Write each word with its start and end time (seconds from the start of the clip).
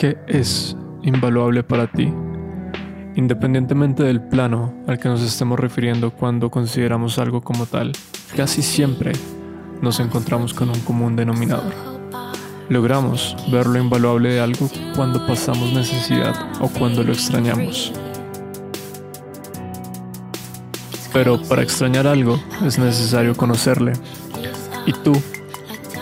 ¿Qué 0.00 0.16
es 0.26 0.74
invaluable 1.02 1.62
para 1.62 1.86
ti? 1.86 2.10
Independientemente 3.16 4.02
del 4.02 4.22
plano 4.22 4.72
al 4.86 4.98
que 4.98 5.10
nos 5.10 5.20
estemos 5.20 5.60
refiriendo 5.60 6.10
cuando 6.10 6.50
consideramos 6.50 7.18
algo 7.18 7.42
como 7.42 7.66
tal, 7.66 7.92
casi 8.34 8.62
siempre 8.62 9.12
nos 9.82 10.00
encontramos 10.00 10.54
con 10.54 10.70
un 10.70 10.80
común 10.80 11.16
denominador. 11.16 11.74
Logramos 12.70 13.36
ver 13.52 13.66
lo 13.66 13.78
invaluable 13.78 14.30
de 14.30 14.40
algo 14.40 14.70
cuando 14.96 15.26
pasamos 15.26 15.70
necesidad 15.74 16.34
o 16.62 16.68
cuando 16.68 17.02
lo 17.04 17.12
extrañamos. 17.12 17.92
Pero 21.12 21.42
para 21.42 21.60
extrañar 21.60 22.06
algo 22.06 22.40
es 22.64 22.78
necesario 22.78 23.36
conocerle. 23.36 23.92
¿Y 24.86 24.94
tú? 24.94 25.12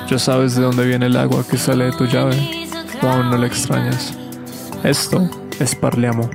¿Ya 0.08 0.20
sabes 0.20 0.54
de 0.54 0.62
dónde 0.62 0.86
viene 0.86 1.06
el 1.06 1.16
agua 1.16 1.44
que 1.50 1.58
sale 1.58 1.86
de 1.86 1.92
tu 1.94 2.06
llave? 2.06 2.57
Aún 3.06 3.30
no 3.30 3.36
la 3.36 3.46
extrañas. 3.46 4.16
Esto 4.82 5.28
es 5.60 5.74
Parleamo. 5.74 6.28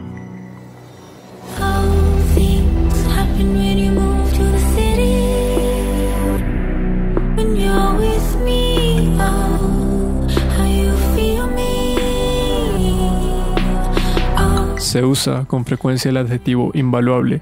Se 14.77 15.03
usa 15.03 15.45
con 15.45 15.65
frecuencia 15.65 16.09
el 16.09 16.17
adjetivo 16.17 16.69
invaluable 16.75 17.41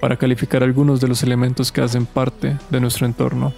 para 0.00 0.16
calificar 0.16 0.62
algunos 0.62 0.98
de 0.98 1.08
los 1.08 1.22
elementos 1.22 1.70
que 1.70 1.82
hacen 1.82 2.06
parte 2.06 2.56
de 2.70 2.80
nuestro 2.80 3.04
entorno, 3.04 3.52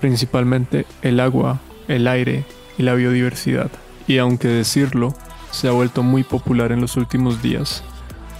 principalmente 0.00 0.84
el 1.02 1.20
agua, 1.20 1.60
el 1.86 2.08
aire 2.08 2.44
y 2.76 2.82
la 2.82 2.94
biodiversidad 2.94 3.70
y 4.06 4.18
aunque 4.18 4.48
decirlo 4.48 5.14
se 5.50 5.68
ha 5.68 5.72
vuelto 5.72 6.02
muy 6.02 6.22
popular 6.22 6.72
en 6.72 6.80
los 6.80 6.96
últimos 6.96 7.42
días, 7.42 7.82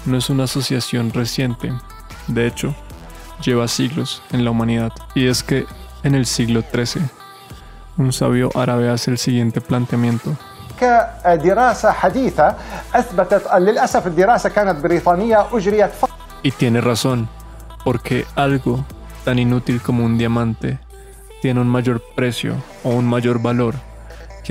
no 0.05 0.19
es 0.19 0.31
una 0.31 0.45
asociación 0.45 1.13
reciente. 1.13 1.73
De 2.29 2.47
hecho, 2.47 2.75
lleva 3.43 3.69
siglos 3.69 4.23
en 4.33 4.45
la 4.45 4.51
humanidad. 4.51 4.93
Y 5.15 5.27
es 5.27 5.43
que 5.43 5.67
en 6.03 6.15
el 6.15 6.27
siglo 6.27 6.63
XIII, 6.63 7.03
un 7.97 8.13
sabio 8.13 8.51
árabe 8.55 8.91
hace 8.91 9.11
el 9.11 9.19
siguiente 9.19 9.61
planteamiento. 9.61 10.37
Y 16.43 16.51
tiene 16.51 16.83
razón, 16.83 17.29
porque 17.83 18.27
algo 18.35 18.85
tan 19.25 19.39
inútil 19.39 19.81
como 19.81 20.05
un 20.05 20.19
diamante 20.19 20.79
tiene 21.41 21.61
un 21.61 21.69
mayor 21.69 22.03
precio 22.15 22.55
o 22.85 22.91
un 22.91 23.07
mayor 23.07 23.41
valor 23.41 23.75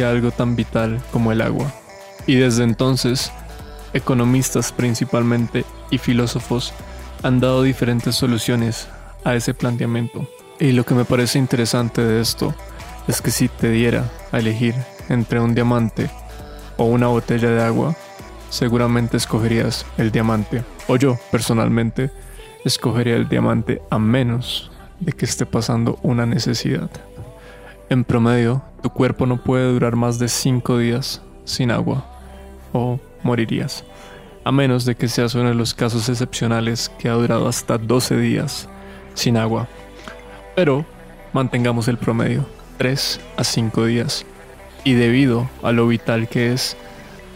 algo 0.03 0.31
tan 0.31 0.55
vital 0.55 1.01
como 1.11 1.31
el 1.31 1.41
agua. 1.41 1.71
Y 2.27 2.35
desde 2.35 2.63
entonces, 2.63 3.31
economistas 3.93 4.71
principalmente 4.71 5.65
y 5.91 5.97
filósofos 5.97 6.73
han 7.23 7.39
dado 7.39 7.63
diferentes 7.63 8.15
soluciones 8.15 8.87
a 9.23 9.35
ese 9.35 9.53
planteamiento. 9.53 10.27
Y 10.59 10.71
lo 10.71 10.85
que 10.85 10.95
me 10.95 11.05
parece 11.05 11.39
interesante 11.39 12.03
de 12.03 12.21
esto 12.21 12.53
es 13.07 13.21
que 13.21 13.31
si 13.31 13.47
te 13.47 13.69
diera 13.69 14.09
a 14.31 14.39
elegir 14.39 14.75
entre 15.09 15.39
un 15.39 15.53
diamante 15.53 16.09
o 16.77 16.85
una 16.85 17.07
botella 17.07 17.49
de 17.49 17.63
agua, 17.63 17.95
seguramente 18.49 19.17
escogerías 19.17 19.85
el 19.97 20.11
diamante. 20.11 20.63
O 20.87 20.95
yo, 20.95 21.17
personalmente, 21.31 22.11
escogería 22.63 23.15
el 23.15 23.27
diamante 23.27 23.81
a 23.89 23.99
menos 23.99 24.71
de 24.99 25.11
que 25.11 25.25
esté 25.25 25.45
pasando 25.45 25.99
una 26.03 26.25
necesidad. 26.25 26.89
En 27.87 28.03
promedio, 28.03 28.63
tu 28.81 28.89
cuerpo 28.89 29.27
no 29.27 29.37
puede 29.37 29.71
durar 29.71 29.95
más 29.95 30.17
de 30.17 30.27
5 30.27 30.79
días 30.79 31.21
sin 31.43 31.69
agua 31.69 32.03
o 32.73 32.99
morirías, 33.21 33.83
a 34.43 34.51
menos 34.51 34.85
de 34.85 34.95
que 34.95 35.07
seas 35.07 35.35
uno 35.35 35.49
de 35.49 35.55
los 35.55 35.75
casos 35.75 36.09
excepcionales 36.09 36.89
que 36.97 37.09
ha 37.09 37.13
durado 37.13 37.47
hasta 37.47 37.77
12 37.77 38.17
días 38.17 38.67
sin 39.13 39.37
agua. 39.37 39.67
Pero 40.55 40.83
mantengamos 41.31 41.87
el 41.87 41.97
promedio, 41.97 42.47
3 42.77 43.19
a 43.37 43.43
5 43.43 43.85
días, 43.85 44.25
y 44.83 44.93
debido 44.93 45.47
a 45.61 45.71
lo 45.71 45.87
vital 45.87 46.27
que 46.27 46.53
es, 46.53 46.75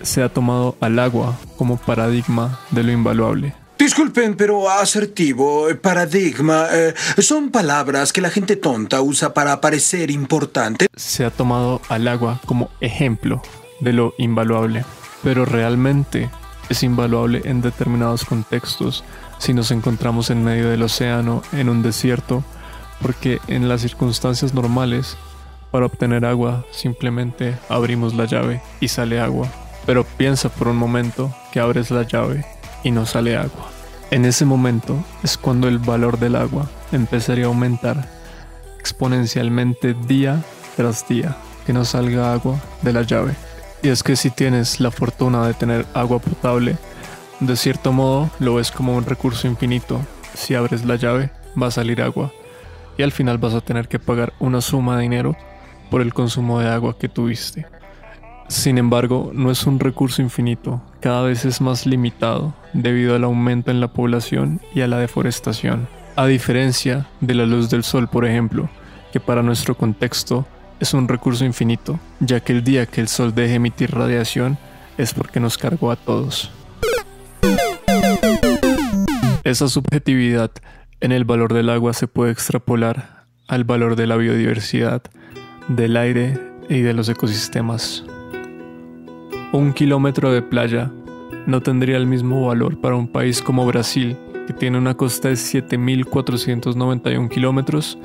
se 0.02 0.24
ha 0.24 0.30
tomado 0.30 0.76
al 0.82 0.98
agua 0.98 1.38
como 1.58 1.78
paradigma 1.78 2.60
de 2.72 2.84
lo 2.84 2.92
invaluable. 2.92 3.54
Disculpen, 3.80 4.36
pero 4.36 4.70
asertivo, 4.70 5.70
eh, 5.70 5.76
paradigma, 5.76 6.68
eh, 6.70 6.94
son 7.18 7.50
palabras 7.50 8.12
que 8.12 8.20
la 8.20 8.30
gente 8.30 8.58
tonta 8.58 9.02
usa 9.02 9.34
para 9.34 9.62
parecer 9.62 10.12
importante. 10.12 10.88
Se 10.98 11.24
ha 11.24 11.32
tomado 11.32 11.80
al 11.88 12.10
agua 12.10 12.42
como 12.46 12.70
ejemplo 12.82 13.42
de 13.80 13.94
lo 13.94 14.14
invaluable, 14.18 14.84
pero 15.24 15.46
realmente 15.46 16.30
es 16.68 16.84
invaluable 16.84 17.42
en 17.46 17.62
determinados 17.62 18.26
contextos 18.26 19.06
si 19.38 19.54
nos 19.54 19.72
encontramos 19.72 20.30
en 20.30 20.44
medio 20.44 20.70
del 20.70 20.84
océano, 20.84 21.42
en 21.54 21.70
un 21.70 21.82
desierto, 21.82 22.44
porque 23.02 23.40
en 23.48 23.70
las 23.70 23.80
circunstancias 23.80 24.54
normales, 24.54 25.16
para 25.72 25.86
obtener 25.86 26.26
agua 26.26 26.66
simplemente 26.72 27.58
abrimos 27.70 28.14
la 28.14 28.26
llave 28.26 28.62
y 28.82 28.90
sale 28.90 29.22
agua. 29.22 29.48
Pero 29.86 30.04
piensa 30.04 30.50
por 30.50 30.68
un 30.68 30.76
momento 30.76 31.34
que 31.54 31.62
abres 31.62 31.92
la 31.92 32.04
llave 32.04 32.46
y 32.84 32.92
no 32.92 33.06
sale 33.06 33.38
agua. 33.38 33.70
En 34.12 34.26
ese 34.26 34.46
momento 34.46 35.04
es 35.24 35.38
cuando 35.38 35.68
el 35.68 35.78
valor 35.78 36.18
del 36.20 36.36
agua 36.36 36.70
empezaría 36.92 37.46
a 37.46 37.48
aumentar 37.50 38.10
exponencialmente 38.80 39.94
día 39.94 40.44
tras 40.76 41.08
día 41.08 41.36
que 41.66 41.74
no 41.74 41.86
salga 41.86 42.34
agua 42.34 42.60
de 42.82 42.94
la 42.94 43.04
llave. 43.04 43.36
Y 43.84 43.90
es 43.90 44.02
que 44.02 44.16
si 44.16 44.32
tienes 44.32 44.80
la 44.80 44.92
fortuna 44.92 45.46
de 45.46 45.54
tener 45.54 45.86
agua 45.94 46.20
potable, 46.20 46.78
de 47.40 47.56
cierto 47.56 47.94
modo 47.94 48.30
lo 48.40 48.56
ves 48.56 48.72
como 48.72 48.96
un 48.96 49.06
recurso 49.06 49.48
infinito. 49.48 50.02
Si 50.34 50.56
abres 50.56 50.86
la 50.86 50.96
llave, 50.96 51.30
va 51.62 51.68
a 51.68 51.72
salir 51.72 52.02
agua. 52.02 52.32
Y 52.98 53.04
al 53.04 53.12
final 53.12 53.38
vas 53.38 53.54
a 53.54 53.62
tener 53.62 53.88
que 53.88 54.00
pagar 54.00 54.34
una 54.40 54.62
suma 54.62 54.98
de 54.98 55.04
dinero 55.04 55.38
por 55.90 56.02
el 56.02 56.14
consumo 56.14 56.60
de 56.60 56.70
agua 56.70 56.98
que 56.98 57.08
tuviste. 57.08 57.66
Sin 58.50 58.80
embargo, 58.80 59.30
no 59.32 59.52
es 59.52 59.68
un 59.68 59.80
recurso 59.80 60.24
infinito, 60.24 60.82
cada 61.02 61.22
vez 61.22 61.46
es 61.46 61.62
más 61.62 61.86
limitado 61.86 62.56
debido 62.74 63.16
al 63.16 63.24
aumento 63.24 63.70
en 63.70 63.80
la 63.80 63.94
población 63.94 64.60
y 64.74 64.82
a 64.82 64.88
la 64.88 64.98
deforestación. 64.98 65.88
A 66.16 66.26
diferencia 66.26 67.08
de 67.22 67.36
la 67.36 67.46
luz 67.46 67.70
del 67.70 67.84
sol, 67.84 68.10
por 68.10 68.26
ejemplo, 68.26 68.68
que 69.14 69.20
para 69.20 69.44
nuestro 69.44 69.76
contexto 69.78 70.48
es 70.80 70.96
un 70.96 71.08
recurso 71.08 71.46
infinito, 71.46 72.00
ya 72.20 72.40
que 72.40 72.54
el 72.54 72.64
día 72.64 72.88
que 72.88 73.02
el 73.02 73.08
sol 73.08 73.36
deje 73.36 73.54
emitir 73.54 73.92
radiación 73.92 74.58
es 74.98 75.14
porque 75.14 75.40
nos 75.40 75.60
cargó 75.60 75.92
a 75.92 75.96
todos. 75.96 76.52
Esa 79.44 79.70
subjetividad 79.70 80.50
en 81.02 81.12
el 81.12 81.24
valor 81.24 81.54
del 81.54 81.70
agua 81.70 81.94
se 81.94 82.08
puede 82.08 82.32
extrapolar 82.32 83.26
al 83.48 83.64
valor 83.64 83.96
de 83.96 84.08
la 84.08 84.16
biodiversidad, 84.16 85.04
del 85.68 85.98
aire 85.98 86.40
y 86.68 86.82
de 86.82 86.94
los 86.96 87.10
ecosistemas. 87.10 88.04
Un 89.52 89.74
kilómetro 89.74 90.32
de 90.32 90.44
playa 90.44 90.92
no 91.48 91.62
tendría 91.62 91.98
el 91.98 92.06
mismo 92.06 92.46
valor 92.46 92.80
para 92.80 92.96
un 92.96 93.08
país 93.08 93.42
como 93.42 93.66
Brasil, 93.66 94.16
que 94.46 94.54
tiene 94.54 94.78
una 94.78 94.94
costa 94.94 95.30
de 95.30 95.34
7.491 95.34 97.30
kilómetros, 97.30 97.98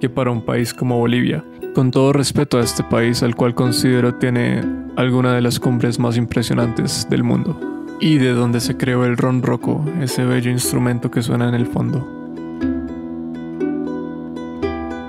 que 0.00 0.08
para 0.08 0.30
un 0.30 0.42
país 0.42 0.72
como 0.72 0.96
Bolivia. 0.96 1.44
Con 1.74 1.90
todo 1.90 2.14
respeto 2.14 2.56
a 2.56 2.62
este 2.62 2.82
país, 2.82 3.22
al 3.22 3.36
cual 3.36 3.54
considero 3.54 4.14
tiene 4.14 4.62
alguna 4.96 5.34
de 5.34 5.42
las 5.42 5.60
cumbres 5.60 5.98
más 5.98 6.16
impresionantes 6.16 7.06
del 7.10 7.24
mundo, 7.24 7.60
y 8.00 8.16
de 8.16 8.32
donde 8.32 8.60
se 8.60 8.78
creó 8.78 9.04
el 9.04 9.18
ron 9.18 9.42
roco, 9.42 9.84
ese 10.00 10.24
bello 10.24 10.50
instrumento 10.50 11.10
que 11.10 11.20
suena 11.20 11.46
en 11.46 11.56
el 11.56 11.66
fondo. 11.66 12.08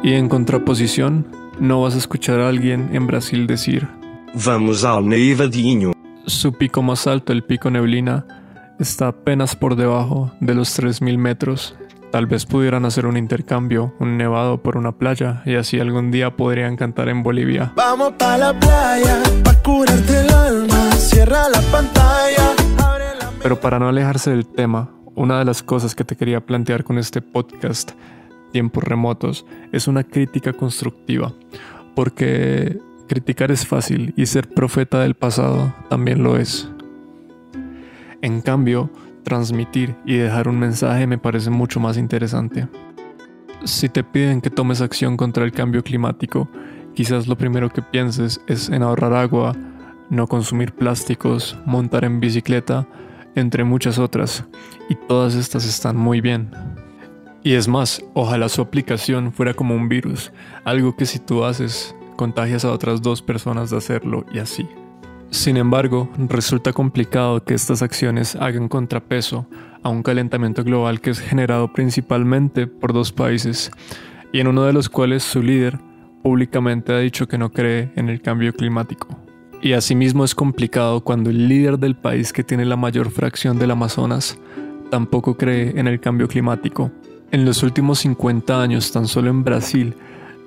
Y 0.03 0.15
en 0.15 0.27
contraposición, 0.27 1.27
no 1.61 1.81
vas 1.81 1.95
a 1.95 1.99
escuchar 1.99 2.41
a 2.41 2.49
alguien 2.49 2.89
en 2.91 3.07
Brasil 3.07 3.47
decir, 3.47 3.87
Vamos 4.33 4.85
al 4.85 5.09
nevadinho. 5.09 5.91
Su 6.25 6.53
pico 6.53 6.81
más 6.81 7.05
alto, 7.05 7.33
el 7.33 7.43
pico 7.43 7.69
Neblina, 7.69 8.25
está 8.79 9.09
apenas 9.09 9.57
por 9.57 9.75
debajo 9.75 10.31
de 10.39 10.55
los 10.55 10.79
3.000 10.79 11.17
metros. 11.17 11.75
Tal 12.11 12.27
vez 12.27 12.45
pudieran 12.45 12.85
hacer 12.85 13.05
un 13.05 13.17
intercambio, 13.17 13.93
un 13.99 14.17
nevado 14.17 14.61
por 14.63 14.77
una 14.77 14.93
playa, 14.93 15.41
y 15.45 15.55
así 15.55 15.81
algún 15.81 16.11
día 16.11 16.37
podrían 16.37 16.77
cantar 16.77 17.09
en 17.09 17.23
Bolivia. 17.23 17.73
Vamos 17.75 18.13
para 18.17 18.37
la 18.37 18.59
playa, 18.59 19.21
curarte 19.63 20.21
el 20.21 20.33
alma, 20.33 20.91
cierra 20.93 21.49
la 21.49 21.61
pantalla. 21.71 22.55
Pero 23.43 23.59
para 23.59 23.79
no 23.79 23.89
alejarse 23.89 24.31
del 24.31 24.47
tema, 24.47 24.91
una 25.13 25.39
de 25.39 25.45
las 25.45 25.61
cosas 25.61 25.93
que 25.93 26.05
te 26.05 26.15
quería 26.15 26.45
plantear 26.45 26.85
con 26.85 26.97
este 26.97 27.21
podcast, 27.21 27.91
Tiempos 28.53 28.83
Remotos, 28.83 29.45
es 29.73 29.87
una 29.89 30.05
crítica 30.05 30.53
constructiva, 30.53 31.33
porque 31.95 32.79
Criticar 33.11 33.51
es 33.51 33.67
fácil 33.67 34.13
y 34.15 34.25
ser 34.25 34.47
profeta 34.47 35.01
del 35.01 35.15
pasado 35.15 35.75
también 35.89 36.23
lo 36.23 36.37
es. 36.37 36.71
En 38.21 38.39
cambio, 38.39 38.89
transmitir 39.25 39.97
y 40.05 40.15
dejar 40.15 40.47
un 40.47 40.57
mensaje 40.57 41.05
me 41.07 41.17
parece 41.17 41.49
mucho 41.49 41.81
más 41.81 41.97
interesante. 41.97 42.69
Si 43.65 43.89
te 43.89 44.05
piden 44.05 44.39
que 44.39 44.49
tomes 44.49 44.79
acción 44.79 45.17
contra 45.17 45.43
el 45.43 45.51
cambio 45.51 45.83
climático, 45.83 46.47
quizás 46.93 47.27
lo 47.27 47.37
primero 47.37 47.69
que 47.69 47.81
pienses 47.81 48.39
es 48.47 48.69
en 48.69 48.81
ahorrar 48.81 49.11
agua, 49.11 49.57
no 50.09 50.25
consumir 50.27 50.71
plásticos, 50.71 51.57
montar 51.65 52.05
en 52.05 52.21
bicicleta, 52.21 52.87
entre 53.35 53.65
muchas 53.65 53.99
otras, 53.99 54.45
y 54.87 54.95
todas 54.95 55.35
estas 55.35 55.65
están 55.65 55.97
muy 55.97 56.21
bien. 56.21 56.49
Y 57.43 57.55
es 57.55 57.67
más, 57.67 58.01
ojalá 58.13 58.47
su 58.47 58.61
aplicación 58.61 59.33
fuera 59.33 59.53
como 59.53 59.75
un 59.75 59.89
virus, 59.89 60.31
algo 60.63 60.95
que 60.95 61.05
si 61.05 61.19
tú 61.19 61.43
haces, 61.43 61.93
contagias 62.21 62.65
a 62.65 62.71
otras 62.71 63.01
dos 63.01 63.23
personas 63.23 63.71
de 63.71 63.77
hacerlo 63.77 64.27
y 64.31 64.37
así. 64.37 64.67
Sin 65.31 65.57
embargo, 65.57 66.07
resulta 66.29 66.71
complicado 66.71 67.43
que 67.43 67.55
estas 67.55 67.81
acciones 67.81 68.35
hagan 68.35 68.67
contrapeso 68.67 69.47
a 69.81 69.89
un 69.89 70.03
calentamiento 70.03 70.63
global 70.63 71.01
que 71.01 71.09
es 71.09 71.19
generado 71.19 71.73
principalmente 71.73 72.67
por 72.67 72.93
dos 72.93 73.11
países, 73.11 73.71
y 74.31 74.39
en 74.39 74.45
uno 74.45 74.65
de 74.65 74.73
los 74.73 74.87
cuales 74.87 75.23
su 75.23 75.41
líder 75.41 75.79
públicamente 76.21 76.93
ha 76.93 76.99
dicho 76.99 77.27
que 77.27 77.39
no 77.39 77.51
cree 77.51 77.91
en 77.95 78.07
el 78.07 78.21
cambio 78.21 78.53
climático. 78.53 79.07
Y 79.63 79.73
asimismo 79.73 80.23
es 80.23 80.35
complicado 80.35 81.03
cuando 81.03 81.31
el 81.31 81.47
líder 81.47 81.79
del 81.79 81.95
país 81.95 82.31
que 82.31 82.43
tiene 82.43 82.65
la 82.65 82.75
mayor 82.75 83.09
fracción 83.09 83.57
del 83.57 83.71
Amazonas 83.71 84.37
tampoco 84.91 85.37
cree 85.37 85.73
en 85.75 85.87
el 85.87 85.99
cambio 85.99 86.27
climático. 86.27 86.91
En 87.31 87.45
los 87.45 87.63
últimos 87.63 87.97
50 87.97 88.61
años, 88.61 88.91
tan 88.91 89.07
solo 89.07 89.31
en 89.31 89.43
Brasil, 89.43 89.95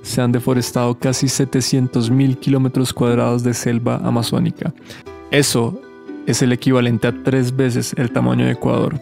se 0.04 0.20
han 0.20 0.32
deforestado 0.32 0.96
casi 0.98 1.26
700.000 1.26 2.38
kilómetros 2.38 2.92
cuadrados 2.92 3.42
de 3.42 3.54
selva 3.54 3.96
amazónica. 4.04 4.72
Eso 5.30 5.80
es 6.26 6.42
el 6.42 6.52
equivalente 6.52 7.08
a 7.08 7.22
tres 7.24 7.56
veces 7.56 7.94
el 7.96 8.12
tamaño 8.12 8.44
de 8.44 8.52
Ecuador 8.52 9.00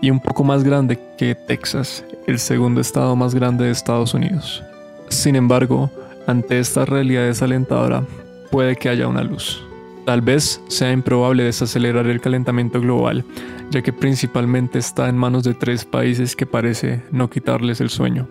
y 0.00 0.10
un 0.10 0.20
poco 0.20 0.44
más 0.44 0.62
grande 0.62 0.98
que 1.18 1.34
Texas, 1.34 2.04
el 2.26 2.38
segundo 2.38 2.80
estado 2.80 3.16
más 3.16 3.34
grande 3.34 3.64
de 3.64 3.72
Estados 3.72 4.14
Unidos. 4.14 4.62
Sin 5.08 5.36
embargo, 5.36 5.90
ante 6.26 6.58
esta 6.60 6.84
realidad 6.84 7.24
desalentadora, 7.24 8.04
puede 8.50 8.76
que 8.76 8.88
haya 8.88 9.08
una 9.08 9.24
luz. 9.24 9.62
Tal 10.04 10.20
vez 10.20 10.60
sea 10.68 10.92
improbable 10.92 11.42
desacelerar 11.42 12.06
el 12.06 12.20
calentamiento 12.20 12.80
global, 12.80 13.24
ya 13.70 13.82
que 13.82 13.92
principalmente 13.92 14.78
está 14.78 15.08
en 15.08 15.16
manos 15.16 15.42
de 15.42 15.54
tres 15.54 15.84
países 15.84 16.36
que 16.36 16.46
parece 16.46 17.02
no 17.10 17.28
quitarles 17.28 17.80
el 17.80 17.90
sueño. 17.90 18.28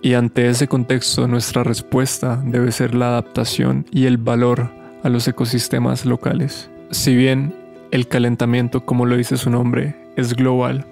Y 0.00 0.14
ante 0.14 0.48
ese 0.48 0.68
contexto 0.68 1.26
nuestra 1.26 1.64
respuesta 1.64 2.40
debe 2.44 2.70
ser 2.72 2.94
la 2.94 3.08
adaptación 3.08 3.86
y 3.90 4.06
el 4.06 4.16
valor 4.16 4.70
a 5.02 5.08
los 5.08 5.26
ecosistemas 5.26 6.04
locales. 6.04 6.70
Si 6.90 7.16
bien 7.16 7.54
el 7.90 8.06
calentamiento, 8.06 8.84
como 8.84 9.06
lo 9.06 9.16
dice 9.16 9.36
su 9.36 9.50
nombre, 9.50 9.96
es 10.16 10.34
global, 10.34 10.86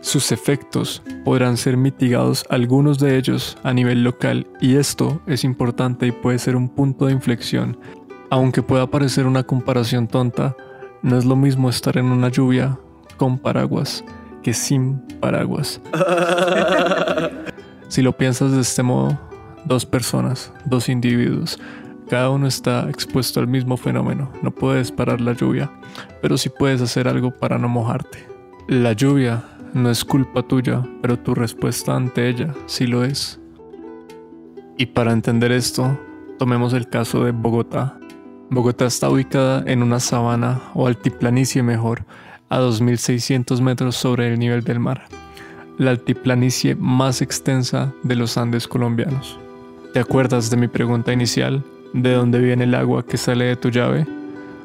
sus 0.00 0.30
efectos 0.32 1.02
podrán 1.24 1.56
ser 1.56 1.76
mitigados 1.76 2.44
algunos 2.50 2.98
de 2.98 3.16
ellos 3.16 3.58
a 3.64 3.72
nivel 3.72 4.04
local 4.04 4.46
y 4.60 4.76
esto 4.76 5.20
es 5.26 5.42
importante 5.44 6.06
y 6.06 6.12
puede 6.12 6.38
ser 6.38 6.56
un 6.56 6.68
punto 6.68 7.06
de 7.06 7.12
inflexión. 7.12 7.78
Aunque 8.30 8.62
pueda 8.62 8.86
parecer 8.86 9.26
una 9.26 9.42
comparación 9.42 10.06
tonta, 10.06 10.54
no 11.02 11.18
es 11.18 11.24
lo 11.24 11.36
mismo 11.36 11.68
estar 11.68 11.96
en 11.96 12.06
una 12.06 12.28
lluvia 12.28 12.78
con 13.16 13.38
paraguas 13.38 14.04
que 14.42 14.54
sin 14.54 15.00
paraguas. 15.20 15.80
Si 17.88 18.02
lo 18.02 18.16
piensas 18.16 18.52
de 18.52 18.60
este 18.60 18.82
modo, 18.82 19.18
dos 19.64 19.86
personas, 19.86 20.52
dos 20.66 20.90
individuos, 20.90 21.58
cada 22.10 22.28
uno 22.28 22.46
está 22.46 22.88
expuesto 22.90 23.40
al 23.40 23.48
mismo 23.48 23.78
fenómeno. 23.78 24.30
No 24.42 24.50
puedes 24.50 24.92
parar 24.92 25.22
la 25.22 25.32
lluvia, 25.32 25.70
pero 26.20 26.36
sí 26.36 26.50
puedes 26.50 26.82
hacer 26.82 27.08
algo 27.08 27.30
para 27.30 27.56
no 27.58 27.68
mojarte. 27.68 28.26
La 28.68 28.92
lluvia 28.92 29.42
no 29.72 29.90
es 29.90 30.04
culpa 30.04 30.42
tuya, 30.42 30.86
pero 31.00 31.18
tu 31.18 31.34
respuesta 31.34 31.96
ante 31.96 32.28
ella 32.28 32.54
sí 32.66 32.86
lo 32.86 33.04
es. 33.04 33.40
Y 34.76 34.86
para 34.86 35.12
entender 35.12 35.50
esto, 35.50 35.98
tomemos 36.38 36.74
el 36.74 36.90
caso 36.90 37.24
de 37.24 37.32
Bogotá. 37.32 37.98
Bogotá 38.50 38.84
está 38.84 39.08
ubicada 39.08 39.64
en 39.66 39.82
una 39.82 39.98
sabana 39.98 40.60
o 40.74 40.86
altiplanicie 40.86 41.62
mejor, 41.62 42.04
a 42.50 42.60
2.600 42.60 43.60
metros 43.62 43.96
sobre 43.96 44.32
el 44.32 44.38
nivel 44.38 44.62
del 44.62 44.78
mar 44.78 45.06
la 45.78 45.92
altiplanicie 45.92 46.74
más 46.74 47.22
extensa 47.22 47.92
de 48.02 48.16
los 48.16 48.36
Andes 48.36 48.66
colombianos. 48.66 49.38
¿Te 49.94 50.00
acuerdas 50.00 50.50
de 50.50 50.56
mi 50.56 50.68
pregunta 50.68 51.12
inicial? 51.12 51.62
¿De 51.92 52.12
dónde 52.12 52.40
viene 52.40 52.64
el 52.64 52.74
agua 52.74 53.06
que 53.06 53.16
sale 53.16 53.46
de 53.46 53.56
tu 53.56 53.70
llave? 53.70 54.06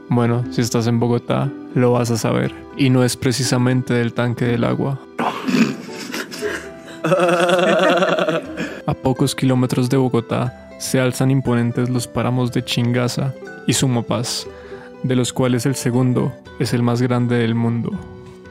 Bueno, 0.09 0.43
si 0.51 0.61
estás 0.61 0.87
en 0.87 0.99
Bogotá, 0.99 1.49
lo 1.75 1.93
vas 1.93 2.11
a 2.11 2.17
saber. 2.17 2.53
Y 2.77 2.89
no 2.89 3.03
es 3.03 3.15
precisamente 3.15 3.93
del 3.93 4.13
tanque 4.13 4.45
del 4.45 4.63
agua. 4.63 4.99
A 8.85 8.93
pocos 8.93 9.35
kilómetros 9.35 9.89
de 9.89 9.97
Bogotá 9.97 10.69
se 10.79 10.99
alzan 10.99 11.31
imponentes 11.31 11.89
los 11.89 12.07
páramos 12.07 12.51
de 12.51 12.65
Chingaza 12.65 13.33
y 13.67 13.73
Sumapaz, 13.73 14.47
de 15.03 15.15
los 15.15 15.31
cuales 15.31 15.65
el 15.65 15.75
segundo 15.75 16.33
es 16.59 16.73
el 16.73 16.81
más 16.81 17.01
grande 17.01 17.37
del 17.37 17.55
mundo. 17.55 17.91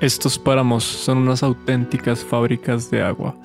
Estos 0.03 0.37
páramos 0.37 0.83
son 0.83 1.19
unas 1.19 1.45
auténticas 1.45 2.25
fábricas 2.25 2.91
de 2.91 3.03
agua 3.03 3.37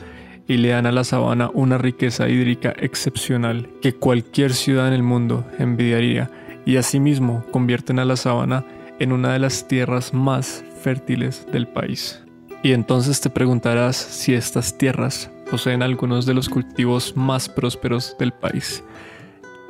y 0.47 0.57
le 0.57 0.69
dan 0.69 0.87
a 0.87 0.91
la 0.91 1.03
sabana 1.03 1.51
una 1.53 1.77
riqueza 1.77 2.27
hídrica 2.27 2.73
excepcional 2.79 3.69
que 3.79 3.93
cualquier 3.93 4.55
ciudad 4.55 4.87
en 4.87 4.95
el 4.95 5.03
mundo 5.03 5.45
envidiaría 5.59 6.31
y 6.65 6.77
asimismo 6.77 7.45
convierten 7.51 7.99
a 7.99 8.05
la 8.05 8.15
sabana 8.15 8.65
en 8.97 9.11
una 9.11 9.33
de 9.33 9.37
las 9.37 9.67
tierras 9.67 10.15
más 10.15 10.63
fértiles 10.81 11.45
del 11.53 11.67
país. 11.67 12.23
Y 12.63 12.71
entonces 12.71 13.21
te 13.21 13.29
preguntarás 13.29 13.95
si 13.95 14.33
estas 14.33 14.79
tierras 14.79 15.29
poseen 15.51 15.83
algunos 15.83 16.25
de 16.25 16.33
los 16.33 16.49
cultivos 16.49 17.15
más 17.15 17.49
prósperos 17.49 18.15
del 18.17 18.31
país. 18.31 18.83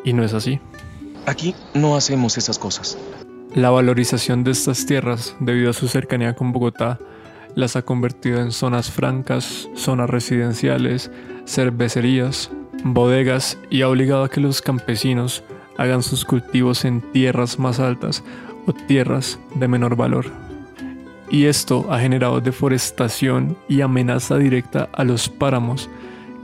Y 0.06 0.14
no 0.14 0.24
es 0.24 0.34
así. 0.34 0.62
Aquí 1.26 1.54
no 1.74 1.98
hacemos 1.98 2.38
esas 2.38 2.58
cosas. 2.58 2.98
La 3.58 3.72
valorización 3.72 4.44
de 4.44 4.52
estas 4.52 4.86
tierras, 4.86 5.36
debido 5.40 5.72
a 5.72 5.74
su 5.74 5.88
cercanía 5.88 6.36
con 6.36 6.52
Bogotá, 6.52 7.00
las 7.56 7.76
ha 7.76 7.82
convertido 7.82 8.40
en 8.40 8.52
zonas 8.52 8.92
francas, 8.92 9.68
zonas 9.74 10.12
residenciales, 10.12 11.10
cervecerías, 11.48 12.52
bodegas 12.84 13.58
y 13.72 13.82
ha 13.82 13.90
obligado 13.90 14.26
a 14.26 14.30
que 14.30 14.42
los 14.42 14.62
campesinos 14.62 15.44
hagan 15.76 16.04
sus 16.04 16.24
cultivos 16.24 16.86
en 16.86 17.02
tierras 17.12 17.58
más 17.58 17.80
altas 17.80 18.24
o 18.68 18.74
tierras 18.74 19.40
de 19.56 19.68
menor 19.68 19.96
valor. 19.96 20.28
Y 21.32 21.46
esto 21.46 21.88
ha 21.92 22.00
generado 22.00 22.42
deforestación 22.42 23.58
y 23.68 23.82
amenaza 23.82 24.38
directa 24.38 24.88
a 24.94 25.04
los 25.04 25.30
páramos, 25.30 25.90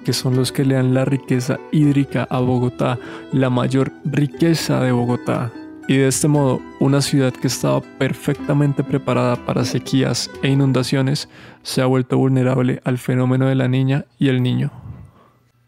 que 0.03 0.13
son 0.13 0.35
los 0.35 0.51
que 0.51 0.65
le 0.65 0.73
dan 0.73 0.95
la 0.95 1.05
riqueza 1.05 1.59
hídrica 1.71 2.25
a 2.31 2.39
Bogotá, 2.39 2.97
la 3.31 3.51
mayor 3.51 3.91
riqueza 4.03 4.79
de 4.79 4.91
Bogotá, 4.91 5.51
y 5.87 5.97
de 5.97 6.07
este 6.07 6.27
modo 6.27 6.61
una 6.79 7.01
ciudad 7.01 7.33
que 7.33 7.47
estaba 7.47 7.81
perfectamente 7.81 8.83
preparada 8.83 9.35
para 9.35 9.65
sequías 9.65 10.31
e 10.41 10.49
inundaciones 10.49 11.29
se 11.61 11.81
ha 11.81 11.85
vuelto 11.85 12.17
vulnerable 12.17 12.81
al 12.85 12.97
fenómeno 12.97 13.47
de 13.47 13.55
la 13.55 13.67
niña 13.67 14.05
y 14.17 14.29
el 14.29 14.41
niño. 14.41 14.71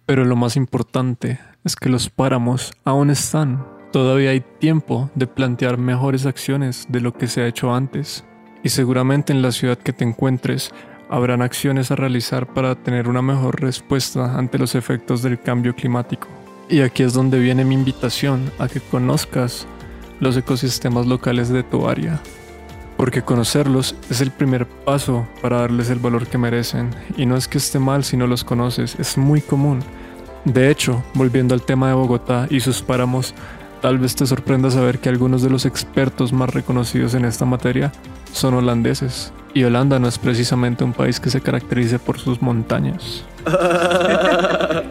Pero 0.05 0.23
lo 0.23 0.35
más 0.35 0.55
importante 0.55 1.39
es 1.63 1.75
que 1.75 1.89
los 1.89 2.09
páramos 2.09 2.73
aún 2.83 3.09
están. 3.09 3.65
Todavía 3.91 4.31
hay 4.31 4.43
tiempo 4.59 5.09
de 5.15 5.27
plantear 5.27 5.77
mejores 5.77 6.25
acciones 6.25 6.85
de 6.89 7.01
lo 7.01 7.13
que 7.13 7.27
se 7.27 7.41
ha 7.41 7.47
hecho 7.47 7.73
antes. 7.73 8.23
Y 8.63 8.69
seguramente 8.69 9.33
en 9.33 9.41
la 9.41 9.51
ciudad 9.51 9.77
que 9.77 9.93
te 9.93 10.03
encuentres 10.03 10.71
habrán 11.09 11.41
acciones 11.41 11.91
a 11.91 11.95
realizar 11.95 12.53
para 12.53 12.75
tener 12.75 13.07
una 13.07 13.21
mejor 13.21 13.61
respuesta 13.61 14.37
ante 14.37 14.57
los 14.59 14.75
efectos 14.75 15.21
del 15.21 15.39
cambio 15.39 15.75
climático. 15.75 16.27
Y 16.69 16.81
aquí 16.81 17.03
es 17.03 17.13
donde 17.13 17.39
viene 17.39 17.63
mi 17.63 17.75
invitación 17.75 18.51
a 18.57 18.67
que 18.67 18.79
conozcas 18.79 19.67
los 20.19 20.37
ecosistemas 20.37 21.05
locales 21.05 21.49
de 21.49 21.63
tu 21.63 21.87
área, 21.87 22.19
porque 22.97 23.21
conocerlos 23.21 23.95
es 24.09 24.21
el 24.21 24.31
primer 24.31 24.67
paso 24.67 25.27
para 25.41 25.59
darles 25.61 25.89
el 25.89 25.99
valor 25.99 26.27
que 26.27 26.37
merecen, 26.37 26.91
y 27.17 27.25
no 27.25 27.35
es 27.35 27.47
que 27.47 27.57
esté 27.57 27.79
mal 27.79 28.03
si 28.03 28.17
no 28.17 28.27
los 28.27 28.43
conoces, 28.43 28.95
es 28.99 29.17
muy 29.17 29.41
común. 29.41 29.79
De 30.45 30.69
hecho, 30.69 31.03
volviendo 31.13 31.55
al 31.55 31.63
tema 31.63 31.87
de 31.87 31.95
Bogotá 31.95 32.47
y 32.49 32.59
sus 32.59 32.81
páramos, 32.81 33.33
tal 33.81 33.97
vez 33.97 34.15
te 34.15 34.25
sorprenda 34.25 34.69
saber 34.69 34.99
que 34.99 35.09
algunos 35.09 35.41
de 35.41 35.49
los 35.49 35.65
expertos 35.65 36.31
más 36.31 36.51
reconocidos 36.51 37.15
en 37.15 37.25
esta 37.25 37.45
materia 37.45 37.91
son 38.31 38.53
holandeses. 38.53 39.33
Y 39.53 39.63
Holanda 39.63 39.99
no 39.99 40.07
es 40.07 40.19
precisamente 40.19 40.83
un 40.83 40.93
país 40.93 41.19
que 41.19 41.29
se 41.29 41.41
caracterice 41.41 41.97
por 41.97 42.19
sus 42.19 42.41
montañas. 42.41 43.23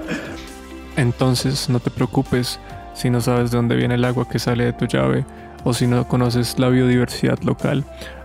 Entonces, 0.97 1.69
no 1.69 1.81
te 1.81 1.91
preocupes, 1.91 2.59
si 2.95 3.11
no 3.11 3.21
sabes 3.21 3.51
de 3.51 3.59
dónde 3.59 3.77
viene 3.77 3.95
el 3.95 4.05
agua 4.05 4.29
que 4.29 4.39
sale 4.39 4.65
de 4.65 4.73
tu 4.73 4.87
llave 4.87 5.25
o 5.65 5.75
si 5.75 5.87
no 5.87 6.07
conoces 6.07 6.59
la 6.59 6.69
biodiversidad 6.69 7.41
local, 7.41 7.85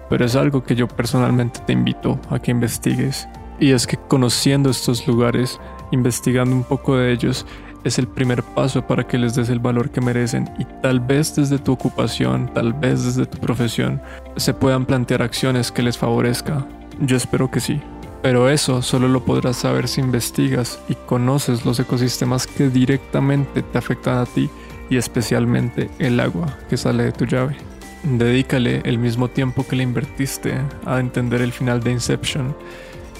pero 0.10 0.26
es 0.26 0.36
algo 0.36 0.64
que 0.64 0.76
yo 0.76 0.88
personalmente 0.88 1.62
te 1.66 1.74
invito 1.74 2.20
a 2.30 2.40
que 2.40 2.52
investigues. 2.52 3.28
Y 3.60 3.72
es 3.72 3.86
que 3.86 3.98
conociendo 3.98 4.70
estos 4.70 5.06
lugares, 5.08 5.60
investigando 5.92 6.56
un 6.56 6.64
poco 6.64 6.98
de 6.98 7.12
ellos, 7.12 7.46
es 7.84 7.98
el 7.98 8.08
primer 8.08 8.44
paso 8.44 8.86
para 8.86 9.08
que 9.08 9.18
les 9.18 9.36
des 9.36 9.50
el 9.50 9.60
valor 9.60 9.90
que 9.90 10.02
merecen 10.02 10.50
y 10.58 10.66
tal 10.82 11.00
vez 11.00 11.36
desde 11.36 11.60
tu 11.60 11.72
ocupación, 11.72 12.52
tal 12.54 12.74
vez 12.74 13.06
desde 13.06 13.26
tu 13.26 13.38
profesión, 13.38 14.02
se 14.36 14.54
puedan 14.54 14.86
plantear 14.86 15.22
acciones 15.22 15.72
que 15.72 15.84
les 15.84 15.98
favorezca. 15.98 16.66
Yo 17.00 17.16
espero 17.16 17.50
que 17.50 17.60
sí. 17.60 17.82
Pero 18.22 18.50
eso 18.50 18.82
solo 18.82 19.08
lo 19.08 19.24
podrás 19.24 19.58
saber 19.58 19.88
si 19.88 20.02
investigas 20.02 20.80
y 20.90 20.96
conoces 20.96 21.66
los 21.66 21.80
ecosistemas 21.80 22.48
que 22.48 22.70
directamente 22.70 23.64
te 23.64 23.78
afectan 23.78 24.18
a 24.18 24.26
ti 24.26 24.50
y 24.90 24.98
especialmente 24.98 25.90
el 26.00 26.20
agua 26.20 26.58
que 26.70 26.76
sale 26.76 27.04
de 27.04 27.12
tu 27.14 27.26
llave. 27.26 27.56
Dedícale 28.04 28.82
el 28.86 28.98
mismo 28.98 29.30
tiempo 29.30 29.66
que 29.66 29.76
le 29.76 29.84
invertiste 29.84 30.56
a 30.86 31.00
entender 31.00 31.42
el 31.42 31.54
final 31.54 31.82
de 31.82 31.92
Inception. 31.92 32.56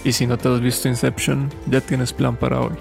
Y 0.04 0.14
si 0.14 0.28
no 0.28 0.38
te 0.38 0.50
has 0.50 0.62
visto 0.62 0.88
Inception, 0.88 1.50
ya 1.68 1.82
tienes 1.82 2.14
plan 2.14 2.36
para 2.36 2.62
hoy. 2.62 2.74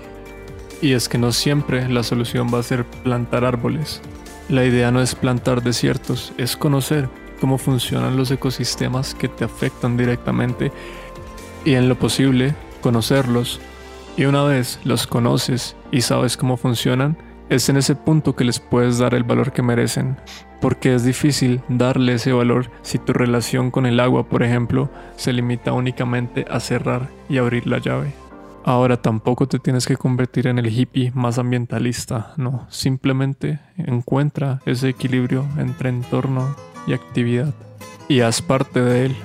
Y 0.80 0.92
es 0.92 1.08
que 1.08 1.18
no 1.18 1.32
siempre 1.32 1.88
la 1.88 2.02
solución 2.02 2.48
va 2.52 2.60
a 2.60 2.64
ser 2.64 2.84
plantar 2.84 3.44
árboles. 3.44 4.00
La 4.48 4.64
idea 4.64 4.90
no 4.90 5.02
es 5.02 5.14
plantar 5.14 5.62
desiertos, 5.62 6.32
es 6.38 6.56
conocer 6.56 7.08
cómo 7.40 7.58
funcionan 7.58 8.16
los 8.16 8.30
ecosistemas 8.30 9.14
que 9.14 9.28
te 9.28 9.44
afectan 9.44 9.96
directamente 9.96 10.72
y 11.64 11.74
en 11.74 11.88
lo 11.88 11.98
posible 11.98 12.54
conocerlos. 12.80 13.60
Y 14.16 14.24
una 14.24 14.42
vez 14.44 14.80
los 14.84 15.06
conoces 15.06 15.76
y 15.92 16.00
sabes 16.00 16.36
cómo 16.36 16.56
funcionan, 16.56 17.16
es 17.48 17.68
en 17.68 17.76
ese 17.76 17.94
punto 17.94 18.36
que 18.36 18.44
les 18.44 18.60
puedes 18.60 18.98
dar 18.98 19.14
el 19.14 19.24
valor 19.24 19.52
que 19.52 19.62
merecen, 19.62 20.16
porque 20.60 20.94
es 20.94 21.04
difícil 21.04 21.60
darle 21.68 22.14
ese 22.14 22.32
valor 22.32 22.70
si 22.82 22.98
tu 22.98 23.12
relación 23.12 23.70
con 23.70 23.86
el 23.86 24.00
agua, 24.00 24.28
por 24.28 24.42
ejemplo, 24.42 24.90
se 25.16 25.32
limita 25.32 25.72
únicamente 25.72 26.44
a 26.50 26.60
cerrar 26.60 27.08
y 27.28 27.38
abrir 27.38 27.66
la 27.66 27.78
llave. 27.78 28.12
Ahora 28.64 29.00
tampoco 29.00 29.48
te 29.48 29.58
tienes 29.58 29.86
que 29.86 29.96
convertir 29.96 30.46
en 30.46 30.58
el 30.58 30.68
hippie 30.68 31.10
más 31.14 31.38
ambientalista, 31.38 32.34
no, 32.36 32.66
simplemente 32.68 33.60
encuentra 33.78 34.60
ese 34.66 34.90
equilibrio 34.90 35.46
entre 35.56 35.88
entorno 35.88 36.54
y 36.86 36.92
actividad 36.92 37.54
y 38.08 38.20
haz 38.20 38.42
parte 38.42 38.82
de 38.82 39.06
él. 39.06 39.16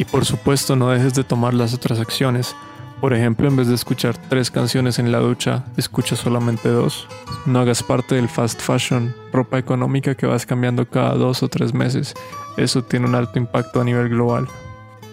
Y 0.00 0.06
por 0.06 0.24
supuesto 0.24 0.76
no 0.76 0.88
dejes 0.88 1.12
de 1.12 1.24
tomar 1.24 1.52
las 1.52 1.74
otras 1.74 2.00
acciones, 2.00 2.56
por 3.02 3.12
ejemplo, 3.12 3.46
en 3.46 3.56
vez 3.56 3.68
de 3.68 3.74
escuchar 3.74 4.16
tres 4.16 4.50
canciones 4.50 4.98
en 4.98 5.12
la 5.12 5.18
ducha, 5.18 5.64
escucha 5.76 6.16
solamente 6.16 6.70
dos. 6.70 7.06
No 7.44 7.58
hagas 7.60 7.82
parte 7.82 8.14
del 8.14 8.30
fast 8.30 8.62
fashion, 8.62 9.14
ropa 9.30 9.58
económica 9.58 10.14
que 10.14 10.24
vas 10.24 10.46
cambiando 10.46 10.88
cada 10.88 11.14
dos 11.16 11.42
o 11.42 11.48
tres 11.48 11.74
meses. 11.74 12.14
Eso 12.56 12.82
tiene 12.82 13.08
un 13.08 13.14
alto 13.14 13.38
impacto 13.38 13.82
a 13.82 13.84
nivel 13.84 14.08
global. 14.08 14.48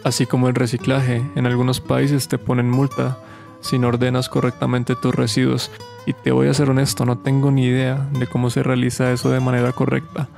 Así 0.06 0.26
como 0.26 0.48
el 0.48 0.56
reciclaje, 0.56 1.22
en 1.36 1.46
algunos 1.46 1.82
países 1.82 2.30
te 2.30 2.38
ponen 2.38 2.70
multa 2.70 3.18
si 3.60 3.78
no 3.80 3.90
ordenas 3.90 4.30
correctamente 4.30 4.96
tus 4.96 5.14
residuos. 5.14 5.70
Y 6.06 6.14
te 6.14 6.32
voy 6.32 6.48
a 6.48 6.54
ser 6.54 6.70
honesto, 6.70 7.06
no 7.06 7.18
tengo 7.18 7.52
ni 7.52 7.66
idea 7.66 8.08
de 8.14 8.28
cómo 8.28 8.50
se 8.50 8.64
realiza 8.64 9.12
eso 9.12 9.32
de 9.32 9.42
manera 9.42 9.74
correcta. 9.74 10.30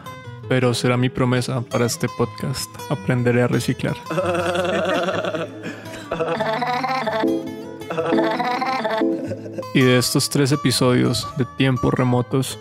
Pero 0.49 0.73
será 0.73 0.97
mi 0.97 1.09
promesa 1.09 1.61
para 1.61 1.85
este 1.85 2.07
podcast. 2.17 2.69
Aprenderé 2.89 3.43
a 3.43 3.47
reciclar. 3.47 3.95
Y 9.73 9.81
de 9.81 9.97
estos 9.97 10.29
tres 10.29 10.51
episodios 10.51 11.27
de 11.37 11.45
tiempos 11.45 11.93
remotos, 11.93 12.57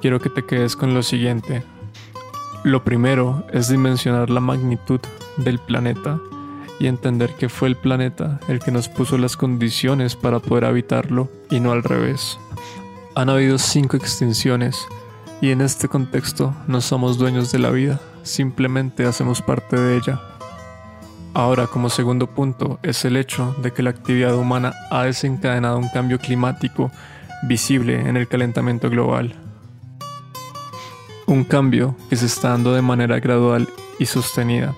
quiero 0.00 0.18
que 0.18 0.30
te 0.30 0.44
quedes 0.44 0.74
con 0.74 0.94
lo 0.94 1.02
siguiente. 1.02 1.62
Lo 2.64 2.82
primero 2.82 3.44
es 3.52 3.68
dimensionar 3.68 4.30
la 4.30 4.40
magnitud 4.40 5.00
del 5.36 5.58
planeta 5.58 6.18
y 6.80 6.86
entender 6.86 7.34
que 7.34 7.48
fue 7.48 7.68
el 7.68 7.76
planeta 7.76 8.40
el 8.48 8.60
que 8.60 8.72
nos 8.72 8.88
puso 8.88 9.18
las 9.18 9.36
condiciones 9.36 10.16
para 10.16 10.40
poder 10.40 10.64
habitarlo 10.64 11.28
y 11.50 11.60
no 11.60 11.72
al 11.72 11.82
revés. 11.82 12.38
Han 13.14 13.28
habido 13.30 13.58
cinco 13.58 13.96
extinciones 13.96 14.86
y 15.40 15.50
en 15.50 15.60
este 15.60 15.88
contexto 15.88 16.54
no 16.66 16.80
somos 16.80 17.18
dueños 17.18 17.52
de 17.52 17.58
la 17.58 17.70
vida, 17.70 18.00
simplemente 18.22 19.04
hacemos 19.04 19.40
parte 19.40 19.76
de 19.78 19.96
ella. 19.96 20.20
Ahora, 21.34 21.66
como 21.66 21.90
segundo 21.90 22.26
punto, 22.26 22.80
es 22.82 23.04
el 23.04 23.16
hecho 23.16 23.54
de 23.62 23.72
que 23.72 23.82
la 23.82 23.90
actividad 23.90 24.34
humana 24.34 24.72
ha 24.90 25.04
desencadenado 25.04 25.78
un 25.78 25.88
cambio 25.88 26.18
climático 26.18 26.90
visible 27.44 28.08
en 28.08 28.16
el 28.16 28.26
calentamiento 28.26 28.90
global. 28.90 29.34
Un 31.26 31.44
cambio 31.44 31.94
que 32.10 32.16
se 32.16 32.26
está 32.26 32.50
dando 32.50 32.74
de 32.74 32.82
manera 32.82 33.20
gradual 33.20 33.68
y 33.98 34.06
sostenida, 34.06 34.74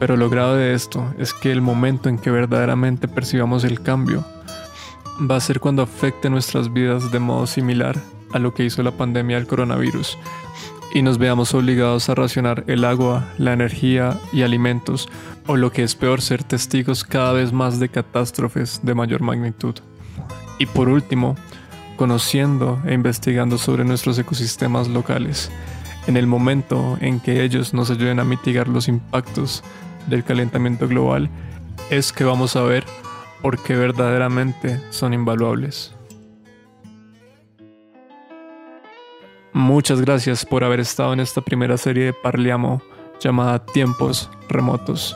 pero 0.00 0.16
lo 0.16 0.28
grave 0.28 0.58
de 0.58 0.74
esto 0.74 1.14
es 1.18 1.32
que 1.32 1.52
el 1.52 1.60
momento 1.60 2.08
en 2.08 2.18
que 2.18 2.30
verdaderamente 2.30 3.06
percibamos 3.06 3.62
el 3.62 3.80
cambio 3.82 4.24
va 5.30 5.36
a 5.36 5.40
ser 5.40 5.60
cuando 5.60 5.82
afecte 5.82 6.30
nuestras 6.30 6.72
vidas 6.72 7.12
de 7.12 7.20
modo 7.20 7.46
similar 7.46 8.00
a 8.32 8.38
lo 8.38 8.54
que 8.54 8.64
hizo 8.64 8.82
la 8.82 8.92
pandemia 8.92 9.36
del 9.36 9.46
coronavirus 9.46 10.18
y 10.94 11.02
nos 11.02 11.18
veamos 11.18 11.54
obligados 11.54 12.08
a 12.08 12.14
racionar 12.14 12.64
el 12.66 12.84
agua, 12.84 13.24
la 13.38 13.52
energía 13.52 14.20
y 14.32 14.42
alimentos, 14.42 15.08
o 15.46 15.56
lo 15.56 15.72
que 15.72 15.82
es 15.82 15.94
peor, 15.94 16.20
ser 16.20 16.44
testigos 16.44 17.02
cada 17.02 17.32
vez 17.32 17.52
más 17.52 17.80
de 17.80 17.88
catástrofes 17.88 18.80
de 18.82 18.94
mayor 18.94 19.22
magnitud. 19.22 19.74
Y 20.58 20.66
por 20.66 20.88
último, 20.88 21.34
conociendo 21.96 22.80
e 22.86 22.92
investigando 22.92 23.56
sobre 23.56 23.84
nuestros 23.84 24.18
ecosistemas 24.18 24.88
locales, 24.88 25.50
en 26.06 26.16
el 26.16 26.26
momento 26.26 26.98
en 27.00 27.20
que 27.20 27.42
ellos 27.42 27.72
nos 27.72 27.90
ayuden 27.90 28.20
a 28.20 28.24
mitigar 28.24 28.68
los 28.68 28.88
impactos 28.88 29.64
del 30.08 30.24
calentamiento 30.24 30.88
global, 30.88 31.30
es 31.90 32.12
que 32.12 32.24
vamos 32.24 32.54
a 32.56 32.62
ver 32.62 32.84
por 33.40 33.62
qué 33.62 33.76
verdaderamente 33.76 34.80
son 34.90 35.14
invaluables. 35.14 35.94
Muchas 39.52 40.00
gracias 40.00 40.46
por 40.46 40.64
haber 40.64 40.80
estado 40.80 41.12
en 41.12 41.20
esta 41.20 41.42
primera 41.42 41.76
serie 41.76 42.06
de 42.06 42.12
Parliamo 42.14 42.82
llamada 43.20 43.64
Tiempos 43.64 44.30
Remotos. 44.48 45.14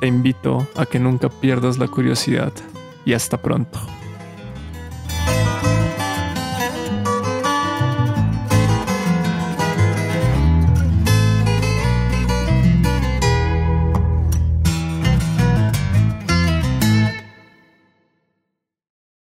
Te 0.00 0.08
invito 0.08 0.66
a 0.74 0.86
que 0.86 0.98
nunca 0.98 1.28
pierdas 1.28 1.78
la 1.78 1.86
curiosidad 1.86 2.52
y 3.04 3.12
hasta 3.12 3.40
pronto. 3.40 3.78